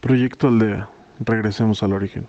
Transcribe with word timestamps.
Proyecto 0.00 0.46
Aldea. 0.46 0.88
Regresemos 1.18 1.82
al 1.82 1.92
origen. 1.92 2.28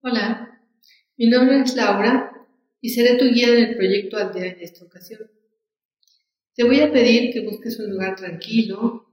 Hola, 0.00 0.60
mi 1.16 1.28
nombre 1.28 1.62
es 1.62 1.74
Laura 1.74 2.30
y 2.80 2.90
seré 2.90 3.18
tu 3.18 3.24
guía 3.24 3.48
en 3.48 3.64
el 3.64 3.76
proyecto 3.76 4.16
Aldea 4.16 4.46
en 4.46 4.60
esta 4.60 4.84
ocasión. 4.84 5.28
Te 6.54 6.62
voy 6.62 6.80
a 6.80 6.92
pedir 6.92 7.32
que 7.32 7.40
busques 7.40 7.80
un 7.80 7.90
lugar 7.90 8.14
tranquilo, 8.14 9.05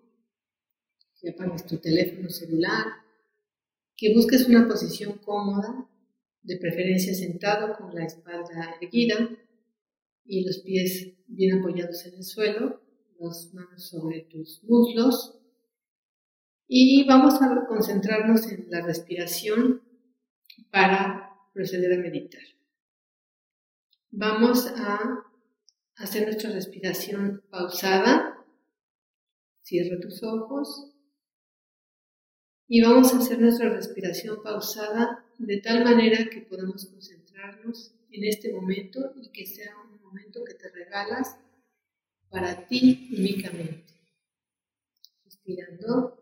que 1.23 1.29
apagues 1.29 1.65
tu 1.65 1.77
teléfono 1.77 2.29
celular, 2.29 2.85
que 3.95 4.13
busques 4.13 4.45
una 4.49 4.67
posición 4.67 5.19
cómoda, 5.19 5.89
de 6.41 6.57
preferencia 6.57 7.13
sentado 7.13 7.77
con 7.77 7.95
la 7.95 8.03
espalda 8.03 8.75
erguida 8.81 9.29
y 10.25 10.43
los 10.45 10.59
pies 10.59 11.13
bien 11.27 11.59
apoyados 11.59 12.05
en 12.05 12.15
el 12.15 12.23
suelo, 12.25 12.81
las 13.19 13.53
manos 13.53 13.87
sobre 13.87 14.23
tus 14.23 14.61
muslos. 14.65 15.39
Y 16.67 17.07
vamos 17.07 17.41
a 17.41 17.65
concentrarnos 17.69 18.51
en 18.51 18.69
la 18.69 18.85
respiración 18.85 19.81
para 20.71 21.29
proceder 21.53 21.93
a 21.93 22.01
meditar. 22.01 22.43
Vamos 24.11 24.67
a 24.67 25.23
hacer 25.95 26.23
nuestra 26.23 26.51
respiración 26.51 27.43
pausada. 27.49 28.45
Cierra 29.61 29.97
tus 30.01 30.21
ojos 30.23 30.92
y 32.67 32.81
vamos 32.81 33.13
a 33.13 33.17
hacer 33.19 33.39
nuestra 33.39 33.69
respiración 33.69 34.41
pausada 34.43 35.25
de 35.37 35.57
tal 35.57 35.83
manera 35.83 36.29
que 36.29 36.41
podamos 36.41 36.85
concentrarnos 36.85 37.93
en 38.11 38.23
este 38.25 38.53
momento 38.53 39.13
y 39.15 39.29
que 39.29 39.45
sea 39.45 39.75
un 39.77 40.01
momento 40.01 40.43
que 40.43 40.53
te 40.53 40.69
regalas 40.69 41.37
para 42.29 42.67
ti 42.67 43.09
únicamente. 43.17 43.93
Respirando. 45.25 46.17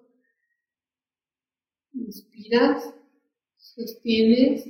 Inspiras, 1.93 2.93
sostienes, 3.57 4.65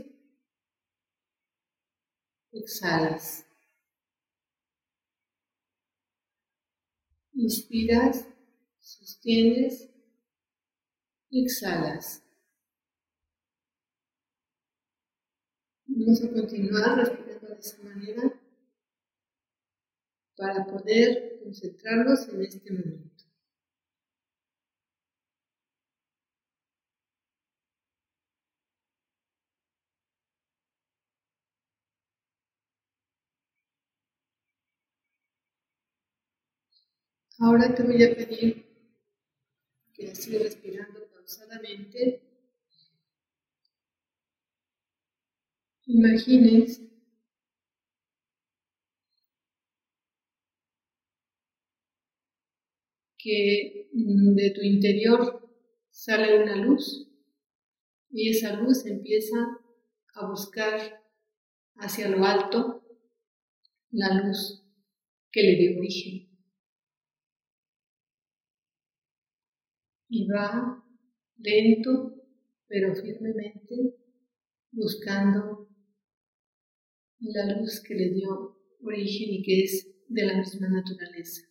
exhalas. 2.54 3.44
Inspiras, 7.34 8.26
sostienes, 8.80 9.91
exhalas. 11.32 12.22
Vamos 15.88 16.20
a 16.24 16.32
continuar 16.38 16.98
respirando 16.98 17.48
de 17.50 17.60
esa 17.60 17.78
manera 17.84 18.24
para 20.36 20.66
poder 20.66 21.40
concentrarnos 21.42 22.28
en 22.28 22.42
este 22.42 22.70
momento. 22.74 23.24
Ahora 37.40 37.76
te 37.76 37.84
voy 37.84 38.02
a 38.04 38.16
pedir 38.16 38.66
que 39.94 40.16
sigas 40.16 40.44
respirando 40.44 41.11
Imagines 45.88 46.82
que 53.18 53.90
de 53.94 54.52
tu 54.52 54.62
interior 54.62 55.50
sale 55.90 56.44
una 56.44 56.56
luz 56.56 57.08
y 58.10 58.30
esa 58.30 58.54
luz 58.56 58.86
empieza 58.86 59.38
a 60.16 60.28
buscar 60.28 61.02
hacia 61.76 62.10
lo 62.10 62.26
alto 62.26 62.84
la 63.92 64.22
luz 64.22 64.64
que 65.32 65.44
le 65.44 65.56
dio 65.56 65.78
origen. 65.78 66.32
y 70.12 70.28
va 70.28 70.84
lento 71.44 72.16
pero 72.68 72.96
firmemente 72.96 73.96
buscando 74.72 75.68
la 77.20 77.58
luz 77.58 77.82
que 77.82 77.94
le 77.94 78.10
dio 78.12 78.58
origen 78.82 79.30
y 79.30 79.44
que 79.44 79.64
es 79.64 79.94
de 80.08 80.26
la 80.26 80.38
misma 80.38 80.70
naturaleza. 80.70 81.42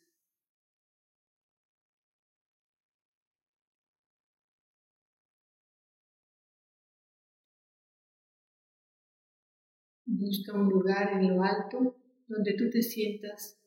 Busca 10.07 10.55
un 10.55 10.69
lugar 10.71 11.13
en 11.13 11.29
lo 11.29 11.43
alto 11.43 11.97
donde 12.27 12.55
tú 12.55 12.71
te 12.71 12.83
sientas 12.83 13.61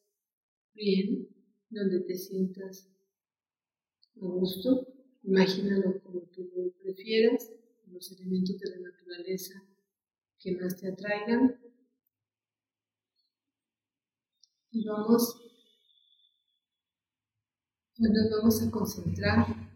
bien, 0.73 1.27
donde 1.69 2.01
te 2.01 2.15
sientas 2.15 2.89
a 4.15 4.25
gusto. 4.25 4.87
Imagínalo 5.23 6.01
como 6.03 6.21
tú 6.33 6.73
prefieras, 6.81 7.51
los 7.87 8.11
elementos 8.11 8.59
de 8.59 8.69
la 8.71 8.89
naturaleza 8.89 9.63
que 10.37 10.51
más 10.57 10.75
te 10.75 10.89
atraigan. 10.89 11.59
Y 14.71 14.85
vamos, 14.85 15.39
nos 17.97 18.31
vamos 18.31 18.61
a 18.61 18.71
concentrar 18.71 19.72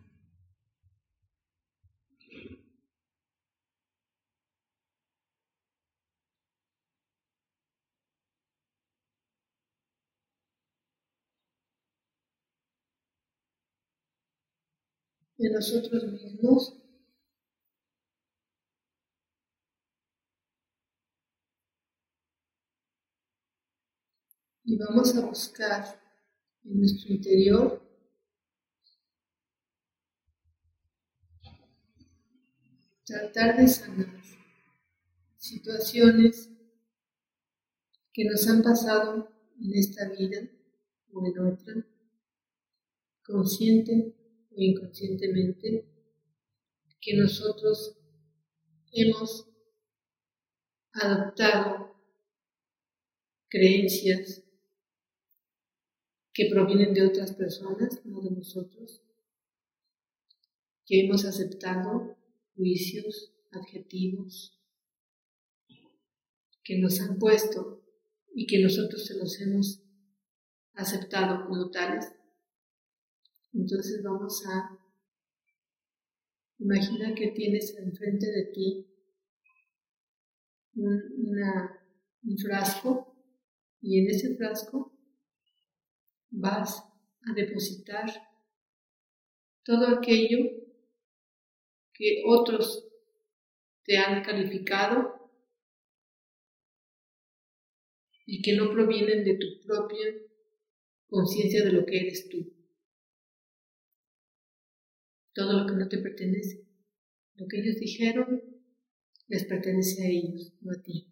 de 15.37 15.49
nosotros 15.51 16.03
mismos. 16.11 16.73
Y 24.63 24.77
vamos 24.77 25.15
a 25.15 25.25
buscar 25.25 26.01
en 26.65 26.79
nuestro 26.79 27.13
interior 27.13 27.81
tratar 33.05 33.55
de 33.55 33.67
sanar 33.69 34.21
situaciones 35.37 36.49
que 38.11 38.25
nos 38.25 38.45
han 38.49 38.61
pasado 38.61 39.31
en 39.61 39.73
esta 39.75 40.09
vida 40.09 40.41
o 41.13 41.25
en 41.25 41.39
otra, 41.39 41.85
consciente 43.23 44.16
inconscientemente 44.63 45.85
que 46.99 47.15
nosotros 47.15 47.97
hemos 48.91 49.47
adoptado 50.93 51.95
creencias 53.49 54.43
que 56.33 56.49
provienen 56.51 56.93
de 56.93 57.05
otras 57.05 57.33
personas, 57.33 58.05
no 58.05 58.21
de 58.21 58.31
nosotros, 58.31 59.01
que 60.85 61.05
hemos 61.05 61.25
aceptado 61.25 62.17
juicios, 62.55 63.33
adjetivos, 63.51 64.59
que 66.63 66.77
nos 66.79 66.99
han 66.99 67.17
puesto 67.17 67.83
y 68.35 68.45
que 68.45 68.61
nosotros 68.61 69.05
se 69.05 69.17
los 69.17 69.39
hemos 69.39 69.81
aceptado 70.73 71.45
como 71.45 71.71
tales 71.71 72.16
entonces 73.57 74.03
vamos 74.03 74.45
a 74.45 74.77
imaginar 76.59 77.15
que 77.15 77.31
tienes 77.31 77.75
enfrente 77.77 78.27
de 78.27 78.45
ti 78.53 78.87
un, 80.75 82.37
frasco 82.37 83.15
y 83.81 83.99
en 83.99 84.09
ese 84.09 84.35
frasco 84.35 84.93
vas 86.29 86.83
a 87.21 87.33
depositar 87.33 88.05
todo 89.63 89.87
aquello 89.87 90.37
que 91.93 92.23
otros 92.27 92.87
te 93.83 93.97
han 93.97 94.23
calificado 94.23 95.31
y 98.25 98.41
que 98.41 98.55
no 98.55 98.69
provienen 98.71 99.23
de 99.23 99.37
tu 99.37 99.65
propia 99.65 100.05
conciencia 101.07 101.63
de 101.63 101.71
lo 101.71 101.85
que 101.85 101.97
eres 101.97 102.29
tú. 102.29 102.56
Todo 105.37 105.53
lo 105.53 105.67
que 105.67 105.75
no 105.75 105.87
te 105.87 105.99
pertenece. 105.99 106.65
Lo 107.35 107.47
que 107.47 107.59
ellos 107.59 107.79
dijeron 107.79 108.41
les 109.27 109.45
pertenece 109.45 110.03
a 110.03 110.09
ellos, 110.09 110.51
no 110.61 110.71
a 110.71 110.81
ti. 110.81 111.07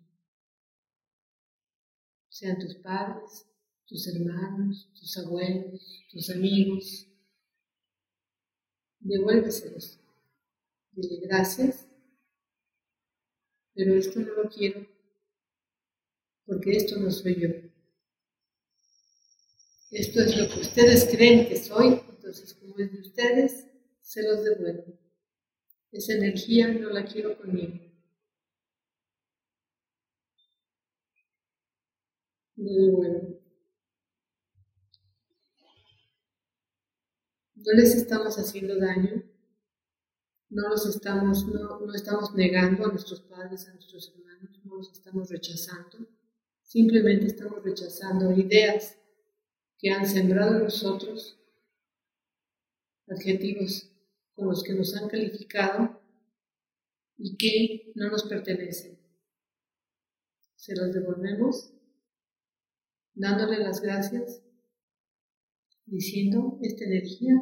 Sean 2.27 2.57
tus 2.57 2.75
padres, 2.77 3.45
tus 3.85 4.07
hermanos, 4.07 4.89
tus 4.99 5.15
abuelos, 5.19 6.03
tus 6.11 6.31
amigos. 6.31 7.07
Devuélveselos. 8.99 9.99
Dile 10.93 11.27
gracias, 11.27 11.87
pero 13.75 13.93
esto 13.93 14.21
no 14.21 14.33
lo 14.33 14.49
quiero 14.49 14.87
porque 16.47 16.71
esto 16.71 16.97
no 16.97 17.11
soy 17.11 17.35
yo. 17.39 17.49
Esto 19.91 20.21
es 20.21 20.37
lo 20.37 20.49
que 20.49 20.61
ustedes 20.61 21.05
creen 21.11 21.47
que 21.47 21.57
soy, 21.57 22.01
entonces 22.09 22.53
como 22.55 22.77
es 22.79 22.91
de 22.91 22.99
ustedes, 23.01 23.64
se 24.15 24.23
los 24.23 24.45
devuelvo. 24.45 24.97
Esa 25.91 26.13
energía 26.13 26.69
no 26.69 26.89
la 26.89 27.03
quiero 27.03 27.37
conmigo. 27.37 27.77
Devuelvo. 32.55 33.41
No 37.55 37.73
les 37.73 37.95
estamos 37.95 38.37
haciendo 38.37 38.77
daño, 38.77 39.21
no 40.49 40.69
los 40.69 40.85
estamos, 40.85 41.45
no, 41.47 41.81
no 41.81 41.93
estamos 41.93 42.33
negando 42.35 42.85
a 42.85 42.89
nuestros 42.89 43.19
padres, 43.19 43.67
a 43.67 43.73
nuestros 43.73 44.13
hermanos, 44.15 44.61
no 44.63 44.75
los 44.77 44.91
estamos 44.93 45.29
rechazando, 45.29 46.07
simplemente 46.61 47.25
estamos 47.25 47.61
rechazando 47.63 48.31
ideas 48.31 48.97
que 49.77 49.89
han 49.89 50.05
sembrado 50.05 50.57
en 50.57 50.63
nosotros, 50.63 51.37
adjetivos 53.07 53.91
con 54.35 54.49
los 54.49 54.63
que 54.63 54.73
nos 54.73 54.95
han 54.95 55.07
calificado 55.07 56.01
y 57.17 57.37
que 57.37 57.91
no 57.95 58.09
nos 58.09 58.23
pertenecen. 58.23 58.99
Se 60.55 60.75
los 60.75 60.93
devolvemos 60.93 61.71
dándole 63.13 63.59
las 63.59 63.81
gracias, 63.81 64.41
diciendo, 65.85 66.59
esta 66.61 66.83
energía 66.83 67.33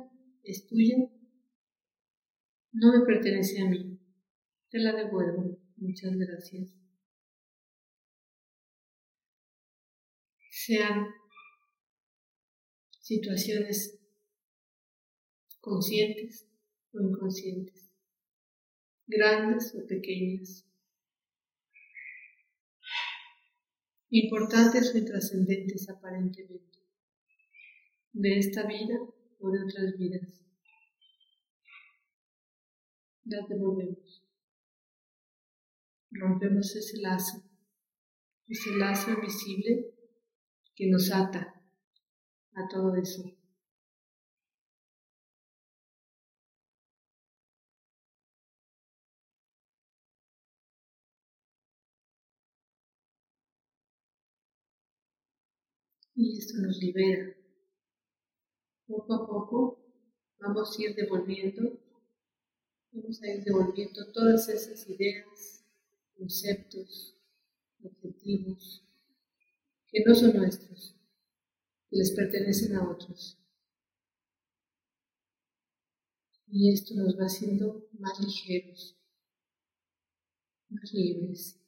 es 0.44 0.68
tuya, 0.68 0.98
no 2.72 2.94
me 2.94 3.06
pertenece 3.06 3.62
a 3.62 3.70
mí, 3.70 4.00
te 4.70 4.80
la 4.80 4.94
devuelvo, 4.94 5.60
muchas 5.78 6.16
gracias. 6.16 6.74
Sean 10.50 11.08
situaciones 13.00 14.00
conscientes 15.60 16.53
o 16.94 17.02
inconscientes, 17.02 17.92
grandes 19.08 19.74
o 19.76 19.86
pequeñas, 19.88 20.66
importantes 24.10 24.94
o 24.94 24.98
intrascendentes 24.98 25.90
aparentemente, 25.90 26.80
de 28.14 28.38
esta 28.38 28.68
vida 28.68 28.98
o 29.40 29.50
de 29.52 29.64
otras 29.64 29.98
vidas. 29.98 30.42
Las 33.26 33.48
devolvemos. 33.50 34.24
Rompemos 36.12 36.76
ese 36.76 37.02
lazo, 37.02 37.44
ese 38.48 38.76
lazo 38.78 39.12
invisible 39.12 39.96
que 40.76 40.90
nos 40.90 41.12
ata 41.12 41.60
a 42.54 42.68
todo 42.68 42.96
eso. 42.96 43.33
Y 56.16 56.38
esto 56.38 56.58
nos 56.60 56.78
libera. 56.78 57.36
Poco 58.88 59.14
a 59.14 59.28
poco 59.28 59.80
vamos 60.40 60.78
a 60.78 60.84
ir 60.84 60.96
devolviendo, 60.96 61.80
vamos 62.92 63.22
a 63.22 63.28
ir 63.28 63.44
devolviendo 63.44 64.12
todas 64.12 64.50
esas 64.50 64.88
ideas, 64.90 65.66
conceptos, 66.18 67.16
objetivos 67.82 68.84
que 69.88 70.04
no 70.06 70.14
son 70.16 70.36
nuestros 70.36 70.96
les 71.94 72.12
pertenecen 72.12 72.76
a 72.76 72.90
otros. 72.90 73.38
Y 76.48 76.72
esto 76.72 76.96
nos 76.96 77.18
va 77.18 77.26
haciendo 77.26 77.88
más 78.00 78.20
ligeros, 78.20 78.96
más 80.70 80.92
libres. 80.94 81.63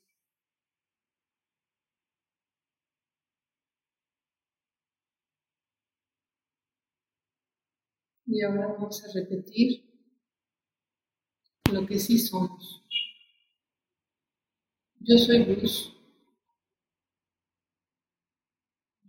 Y 8.28 8.42
ahora 8.42 8.68
vamos 8.68 9.04
a 9.04 9.14
repetir 9.14 9.84
lo 11.72 11.86
que 11.86 12.00
sí 12.00 12.18
somos. 12.18 12.84
Yo 15.00 15.18
soy 15.18 15.46
luz. 15.46 15.92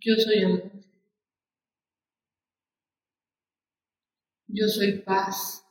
Yo 0.01 0.15
soy 0.17 0.45
amor. 0.45 0.71
Yo 4.49 4.69
soy 4.69 5.01
paz. 5.01 5.65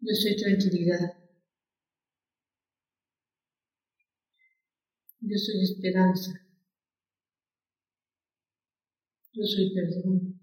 Yo 0.00 0.14
soy 0.14 0.36
tranquilidad. 0.36 1.16
Yo 5.20 5.36
soy 5.36 5.62
esperanza. 5.64 6.45
Yo 9.36 9.44
soy 9.44 9.74
perdón. 9.74 10.40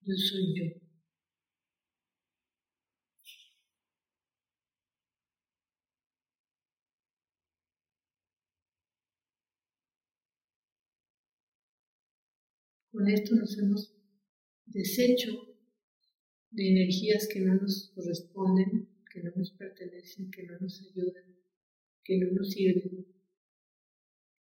Yo 0.00 0.14
soy 0.16 0.54
yo. 0.54 0.64
Con 12.90 13.06
esto 13.10 13.34
nos 13.36 13.58
hemos 13.58 13.94
deshecho 14.64 15.28
de 16.50 16.70
energías 16.70 17.28
que 17.30 17.40
no 17.40 17.56
nos 17.56 17.90
corresponden, 17.94 18.88
que 19.12 19.22
no 19.22 19.32
nos 19.36 19.50
pertenecen, 19.50 20.30
que 20.30 20.44
no 20.44 20.58
nos 20.60 20.80
ayudan, 20.80 21.36
que 22.04 22.16
no 22.16 22.32
nos 22.32 22.52
sirven. 22.52 23.17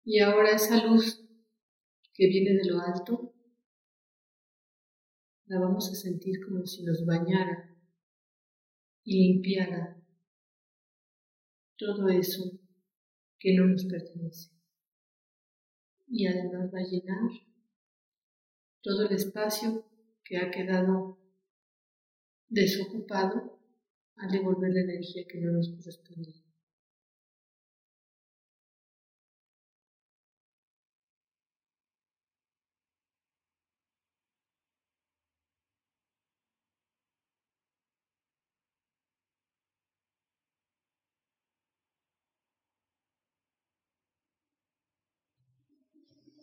Y 0.05 0.19
ahora 0.19 0.51
esa 0.51 0.86
luz 0.86 1.24
que 2.13 2.27
viene 2.27 2.55
de 2.55 2.69
lo 2.69 2.79
alto, 2.81 3.33
la 5.45 5.60
vamos 5.60 5.89
a 5.91 5.95
sentir 5.95 6.43
como 6.45 6.65
si 6.65 6.83
nos 6.83 7.05
bañara 7.05 7.75
y 9.03 9.33
limpiara 9.33 10.01
todo 11.77 12.10
eso 12.10 12.60
que 13.39 13.55
no 13.55 13.67
nos 13.67 13.86
pertenece. 13.86 14.51
Y 16.07 16.27
además 16.27 16.72
va 16.74 16.79
a 16.79 16.89
llenar 16.89 17.29
todo 18.81 19.07
el 19.07 19.15
espacio 19.15 19.86
que 20.24 20.38
ha 20.38 20.51
quedado 20.51 21.17
desocupado 22.50 23.60
al 24.17 24.31
devolver 24.31 24.72
la 24.74 24.81
energía 24.81 25.25
que 25.27 25.39
no 25.39 25.51
nos 25.51 25.69
corresponde. 25.69 26.42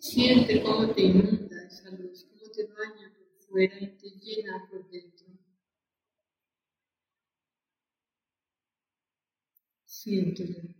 Siente 0.00 0.62
cómo 0.62 0.94
te 0.94 1.02
inunda 1.02 1.62
esa 1.66 1.90
luz, 1.90 2.24
cómo 2.24 2.50
te 2.50 2.64
baña 2.68 3.12
por 3.14 3.46
fuera 3.46 3.78
y 3.78 3.98
te 3.98 4.08
llena 4.08 4.66
por 4.70 4.90
dentro. 4.90 5.26
Siéntelo. 9.84 10.74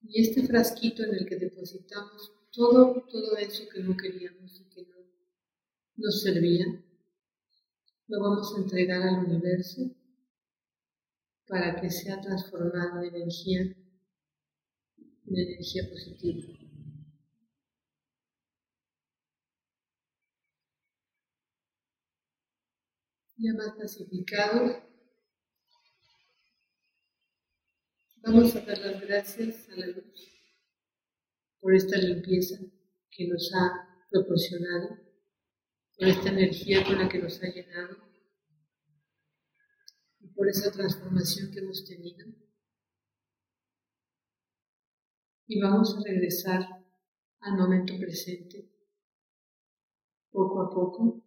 Y 0.00 0.22
este 0.22 0.46
frasquito 0.46 1.04
en 1.04 1.16
el 1.16 1.26
que 1.26 1.36
depositamos 1.36 2.32
todo, 2.50 3.02
todo 3.10 3.36
eso 3.36 3.68
que 3.68 3.80
no 3.80 3.94
queríamos 3.94 4.60
y 4.62 4.64
que 4.70 4.86
no 4.86 4.96
nos 5.96 6.22
servía, 6.22 6.64
lo 8.06 8.20
vamos 8.20 8.54
a 8.54 8.62
entregar 8.62 9.02
al 9.02 9.26
universo 9.26 9.82
para 11.46 11.78
que 11.78 11.90
sea 11.90 12.18
transformado 12.22 13.02
en 13.02 13.14
energía, 13.14 13.60
en 15.26 15.36
energía 15.36 15.90
positiva. 15.90 16.63
Ya 23.44 23.52
más 23.52 23.76
pacificados, 23.76 24.82
vamos 28.22 28.56
a 28.56 28.60
dar 28.60 28.78
las 28.78 29.00
gracias 29.02 29.68
a 29.68 29.76
la 29.76 29.86
luz 29.88 30.34
por 31.60 31.74
esta 31.74 31.98
limpieza 31.98 32.56
que 33.10 33.28
nos 33.28 33.50
ha 33.54 34.06
proporcionado, 34.10 34.98
por 35.98 36.08
esta 36.08 36.30
energía 36.30 36.84
con 36.84 36.98
la 36.98 37.08
que 37.08 37.18
nos 37.18 37.42
ha 37.42 37.46
llenado 37.46 37.98
y 40.20 40.28
por 40.28 40.48
esa 40.48 40.72
transformación 40.72 41.50
que 41.52 41.58
hemos 41.58 41.84
tenido. 41.84 42.26
Y 45.46 45.60
vamos 45.60 45.94
a 45.98 46.02
regresar 46.02 46.66
al 47.40 47.58
momento 47.58 47.92
presente, 47.98 48.72
poco 50.30 50.62
a 50.62 50.70
poco, 50.70 51.23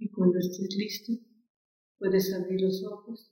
Y 0.00 0.08
cuando 0.08 0.38
estés 0.38 0.74
listo, 0.76 1.12
puedes 1.98 2.32
abrir 2.32 2.62
los 2.62 2.82
ojos. 2.84 3.30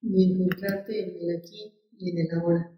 Y 0.00 0.32
encontrarte 0.32 0.98
en 0.98 1.30
el 1.30 1.36
aquí 1.36 1.74
y 1.98 2.10
en 2.10 2.18
el 2.26 2.40
ahora. 2.40 2.72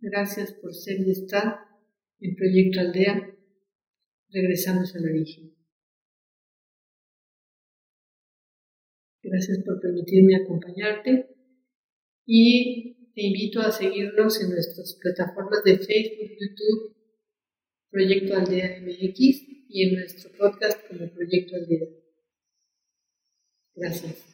Gracias 0.00 0.54
por 0.54 0.74
ser 0.74 1.00
y 1.00 1.10
estar 1.10 1.66
en 2.20 2.34
Proyecto 2.34 2.80
Aldea 2.80 3.31
regresamos 4.32 4.94
al 4.96 5.04
origen. 5.04 5.54
Gracias 9.22 9.58
por 9.64 9.80
permitirme 9.80 10.36
acompañarte 10.36 11.28
y 12.26 13.12
te 13.14 13.22
invito 13.22 13.60
a 13.60 13.70
seguirnos 13.70 14.40
en 14.40 14.50
nuestras 14.50 14.98
plataformas 15.00 15.62
de 15.64 15.78
Facebook, 15.78 16.30
YouTube, 16.40 16.96
Proyecto 17.90 18.36
Aldea 18.36 18.80
MX 18.80 19.42
y 19.68 19.88
en 19.88 19.94
nuestro 19.94 20.30
podcast 20.36 20.86
como 20.88 21.08
Proyecto 21.10 21.56
Aldea. 21.56 21.88
Gracias. 23.74 24.32